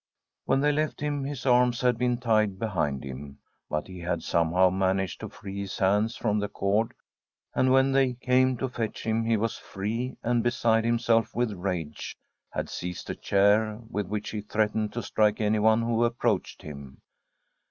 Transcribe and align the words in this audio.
When 0.45 0.61
they 0.61 0.71
left 0.71 0.99
him 0.99 1.25
his 1.25 1.45
arms 1.45 1.81
had 1.81 1.99
been 1.99 2.17
tied 2.17 2.57
behind 2.57 3.03
him, 3.03 3.37
but 3.69 3.85
he 3.85 3.99
had 3.99 4.23
somehow 4.23 4.71
man 4.71 4.99
aged 4.99 5.19
to 5.19 5.29
free 5.29 5.59
his 5.59 5.77
hands 5.77 6.15
from 6.15 6.39
the 6.39 6.47
cord, 6.49 6.95
and 7.53 7.71
when 7.71 7.91
they 7.91 8.13
came 8.13 8.57
to 8.57 8.67
fetch 8.67 9.03
him 9.03 9.23
he 9.25 9.37
was 9.37 9.59
free, 9.59 10.17
and, 10.23 10.41
beside 10.41 10.85
himself 10.85 11.35
with 11.35 11.51
rage, 11.53 12.17
had 12.49 12.67
seized 12.67 13.11
a 13.11 13.15
chair, 13.15 13.79
with 13.91 14.07
which 14.07 14.33
["8] 14.33 14.41
Tbi 14.41 14.41
STORY 14.41 14.41
#/ 14.41 14.41
a 14.41 14.41
COUNTRY 14.41 14.41
HOUSE 14.41 14.43
he 14.43 14.51
threatened 14.81 14.93
to 14.93 15.03
strike 15.03 15.39
anyone 15.39 15.81
who 15.83 16.03
approached 16.03 16.63
him. 16.63 17.01